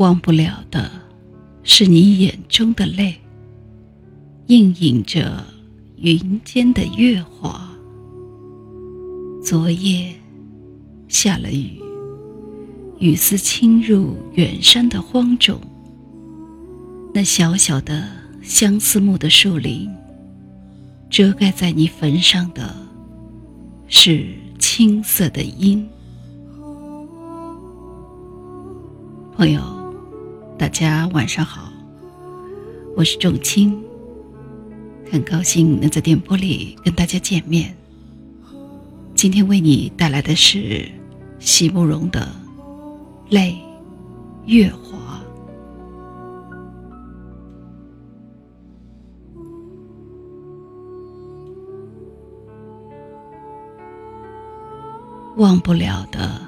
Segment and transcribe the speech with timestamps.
[0.00, 0.90] 忘不了的，
[1.62, 3.20] 是你眼中的泪，
[4.46, 5.44] 映映着
[5.98, 7.68] 云间的月华。
[9.44, 10.10] 昨夜
[11.06, 11.82] 下了雨，
[12.98, 15.60] 雨丝侵入远山的荒冢。
[17.12, 18.08] 那小小的
[18.40, 19.86] 相思木的树林，
[21.10, 22.74] 遮盖在你坟上的，
[23.86, 24.28] 是
[24.58, 25.86] 青色的阴。
[29.36, 29.79] 朋友。
[30.60, 31.72] 大家晚上好，
[32.94, 33.82] 我是仲青，
[35.10, 37.74] 很高兴能在电波里跟大家见面。
[39.14, 40.86] 今天为你带来的是
[41.38, 42.28] 席慕容的
[43.34, 43.56] 《泪
[44.44, 45.22] 月华》，
[55.40, 56.38] 忘不了的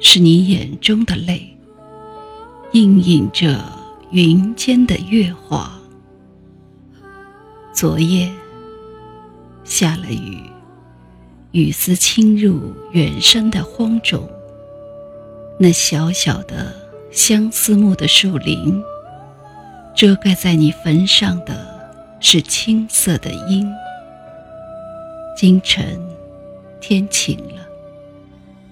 [0.00, 1.57] 是你眼中的泪。
[2.72, 3.58] 映映着
[4.10, 5.72] 云间的月华。
[7.72, 8.30] 昨夜
[9.64, 10.42] 下了雨，
[11.52, 14.28] 雨丝侵入远山的荒冢。
[15.58, 16.74] 那小小的
[17.10, 18.82] 相思木的树林，
[19.94, 21.66] 遮盖在你坟上的
[22.20, 23.66] 是青色的阴。
[25.34, 25.98] 今晨
[26.82, 27.66] 天晴了，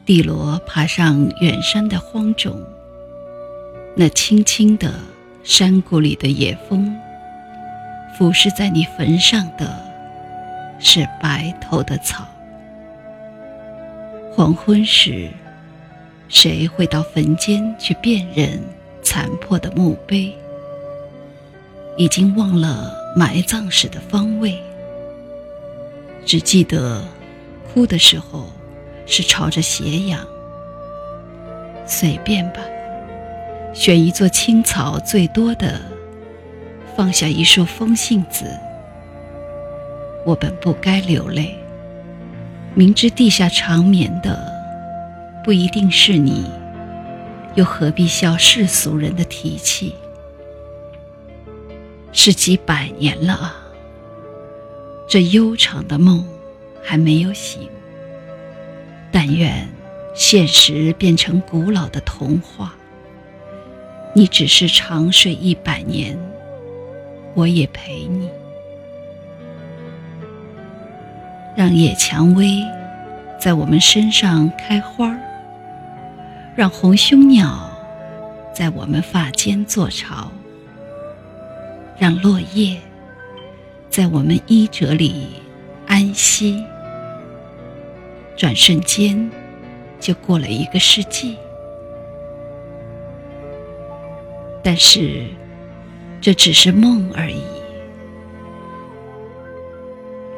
[0.04, 2.54] 帝罗爬上远山的荒冢。
[3.98, 4.92] 那青青的
[5.42, 6.94] 山谷里的野风，
[8.14, 9.74] 俯视在你坟上的，
[10.78, 12.28] 是白头的草。
[14.34, 15.30] 黄昏时，
[16.28, 18.62] 谁会到坟间去辨认
[19.02, 20.30] 残破的墓碑？
[21.96, 24.62] 已经忘了埋葬时的方位，
[26.26, 27.02] 只记得
[27.72, 28.44] 哭的时候
[29.06, 30.20] 是朝着斜阳。
[31.86, 32.60] 随便吧。
[33.76, 35.78] 选一座青草最多的，
[36.96, 38.46] 放下一束风信子。
[40.24, 41.54] 我本不该流泪，
[42.74, 44.50] 明知地下长眠的
[45.44, 46.46] 不一定是你，
[47.54, 49.94] 又何必笑世俗人的提气？
[52.12, 53.56] 是几百年了啊，
[55.06, 56.26] 这悠长的梦
[56.82, 57.68] 还没有醒。
[59.12, 59.68] 但愿
[60.14, 62.74] 现实变成古老的童话。
[64.16, 66.18] 你只是长睡一百年，
[67.34, 68.30] 我也陪你。
[71.54, 72.64] 让野蔷薇
[73.38, 75.20] 在我们身上开花儿，
[76.56, 77.70] 让红胸鸟
[78.54, 80.32] 在我们发间做巢，
[81.98, 82.74] 让落叶
[83.90, 85.26] 在我们衣褶里
[85.86, 86.64] 安息。
[88.34, 89.30] 转瞬间，
[90.00, 91.36] 就过了一个世纪。
[94.66, 95.24] 但是，
[96.20, 97.40] 这只是梦而已。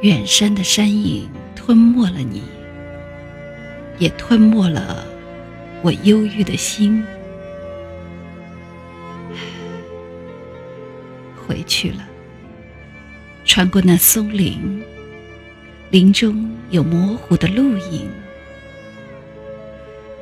[0.02, 2.42] 远山的山影吞没了你，
[3.98, 5.06] 也吞没了
[5.80, 7.02] 我忧郁的心。
[11.46, 12.06] 回去了，
[13.46, 14.84] 穿过那松林，
[15.88, 18.10] 林中有模糊的路影。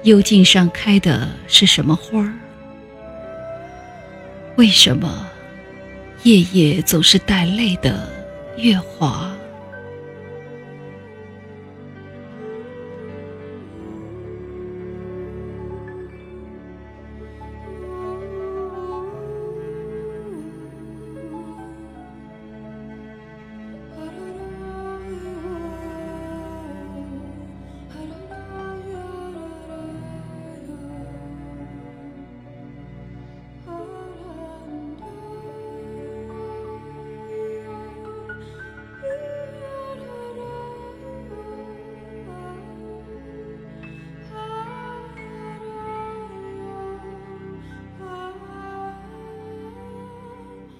[0.04, 2.32] 幽径上开的是什么花儿？
[4.56, 5.30] 为什么
[6.22, 8.08] 夜夜总是带泪的
[8.56, 9.35] 月华？